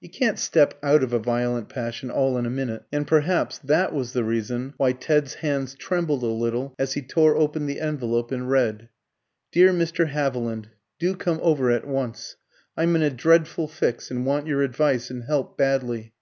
You 0.00 0.08
can't 0.08 0.36
step 0.36 0.76
out 0.82 1.04
of 1.04 1.12
a 1.12 1.20
violent 1.20 1.68
passion 1.68 2.10
all 2.10 2.36
in 2.36 2.44
a 2.44 2.50
minute, 2.50 2.82
and 2.90 3.06
perhaps 3.06 3.56
that 3.58 3.94
was 3.94 4.14
the 4.14 4.24
reason 4.24 4.74
why 4.78 4.90
Ted's 4.90 5.34
hands 5.34 5.74
trembled 5.76 6.24
a 6.24 6.26
little 6.26 6.74
as 6.76 6.94
he 6.94 7.02
tore 7.02 7.36
open 7.36 7.66
the 7.66 7.80
envelope 7.80 8.32
and 8.32 8.50
read 8.50 8.88
"DEAR 9.52 9.72
MR. 9.72 10.08
HAVILAND, 10.08 10.70
Do 10.98 11.14
come 11.14 11.38
over 11.40 11.70
at 11.70 11.86
once. 11.86 12.34
I'm 12.76 12.96
in 12.96 13.02
a 13.02 13.10
dreadful 13.10 13.68
fix, 13.68 14.10
and 14.10 14.26
want 14.26 14.48
your 14.48 14.62
advice 14.62 15.08
and 15.08 15.22
help 15.22 15.56
badly. 15.56 16.14